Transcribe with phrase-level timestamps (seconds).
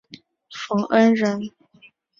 [0.49, 1.51] 冯恩人。